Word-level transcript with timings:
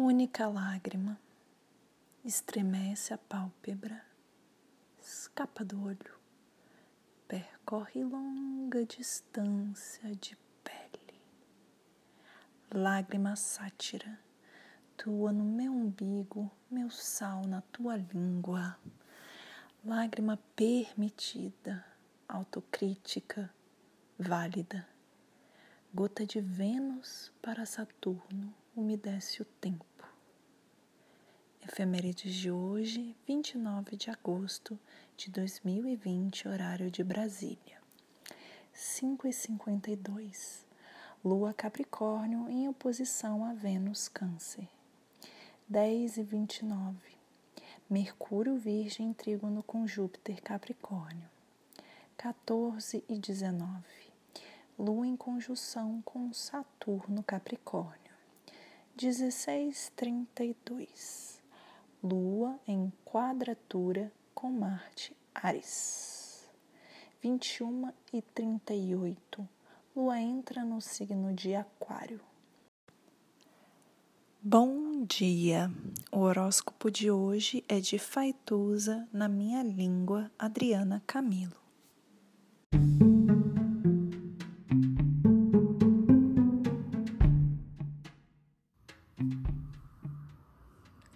Única 0.00 0.46
lágrima 0.46 1.18
estremece 2.24 3.12
a 3.12 3.18
pálpebra, 3.18 4.00
escapa 5.02 5.64
do 5.64 5.82
olho, 5.82 6.14
percorre 7.26 8.04
longa 8.04 8.86
distância 8.86 10.14
de 10.14 10.38
pele. 10.62 11.20
Lágrima 12.70 13.34
sátira, 13.34 14.20
tua 14.96 15.32
no 15.32 15.42
meu 15.42 15.72
umbigo, 15.72 16.48
meu 16.70 16.90
sal 16.90 17.44
na 17.48 17.60
tua 17.60 17.96
língua. 17.96 18.78
Lágrima 19.84 20.38
permitida, 20.54 21.84
autocrítica, 22.28 23.52
válida. 24.16 24.86
Gota 25.94 26.26
de 26.26 26.38
Vênus 26.38 27.32
para 27.40 27.64
Saturno 27.64 28.54
umedece 28.76 29.40
o 29.40 29.44
tempo. 29.46 30.06
Efemérides 31.66 32.34
de 32.34 32.50
hoje, 32.50 33.16
29 33.26 33.96
de 33.96 34.10
agosto 34.10 34.78
de 35.16 35.30
2020, 35.30 36.46
horário 36.46 36.90
de 36.90 37.02
Brasília. 37.02 37.80
5 38.70 39.28
e 39.28 39.32
52. 39.32 40.66
Lua 41.24 41.54
Capricórnio 41.54 42.50
em 42.50 42.68
oposição 42.68 43.42
a 43.42 43.54
Vênus 43.54 44.08
Câncer. 44.08 44.68
10 45.66 46.18
e 46.18 46.22
29. 46.22 46.98
Mercúrio 47.88 48.58
Virgem 48.58 49.08
em 49.08 49.12
trígono 49.14 49.62
com 49.62 49.86
Júpiter 49.86 50.42
Capricórnio. 50.42 51.30
14 52.18 53.02
e 53.08 53.18
19. 53.18 54.07
Lua 54.78 55.06
em 55.08 55.16
conjunção 55.16 56.00
com 56.04 56.32
Saturno 56.32 57.24
Capricórnio. 57.24 58.12
1632. 58.96 61.42
Lua 62.00 62.60
em 62.64 62.92
quadratura 63.04 64.12
com 64.32 64.52
Marte 64.52 65.16
Ares. 65.34 66.48
21 67.20 67.92
e 68.12 68.22
38. 68.22 69.48
Lua 69.96 70.20
entra 70.20 70.64
no 70.64 70.80
signo 70.80 71.34
de 71.34 71.56
Aquário. 71.56 72.20
Bom 74.40 75.04
dia! 75.04 75.68
O 76.12 76.20
horóscopo 76.20 76.88
de 76.88 77.10
hoje 77.10 77.64
é 77.68 77.80
de 77.80 77.98
Faituza 77.98 79.08
na 79.12 79.28
minha 79.28 79.64
língua, 79.64 80.30
Adriana 80.38 81.02
Camilo. 81.04 81.67